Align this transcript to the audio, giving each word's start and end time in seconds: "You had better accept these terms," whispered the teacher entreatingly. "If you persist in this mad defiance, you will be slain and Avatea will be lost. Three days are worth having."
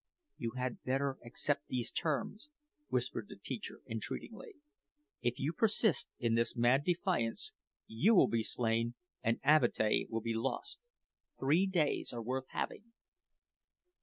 "You 0.39 0.53
had 0.57 0.81
better 0.81 1.19
accept 1.23 1.67
these 1.67 1.91
terms," 1.91 2.49
whispered 2.87 3.27
the 3.29 3.35
teacher 3.35 3.81
entreatingly. 3.85 4.55
"If 5.21 5.37
you 5.37 5.53
persist 5.53 6.09
in 6.17 6.33
this 6.33 6.55
mad 6.55 6.83
defiance, 6.83 7.53
you 7.85 8.15
will 8.15 8.27
be 8.27 8.41
slain 8.41 8.95
and 9.21 9.39
Avatea 9.43 10.07
will 10.09 10.21
be 10.21 10.33
lost. 10.33 10.79
Three 11.37 11.67
days 11.67 12.13
are 12.13 12.23
worth 12.23 12.47
having." 12.47 12.93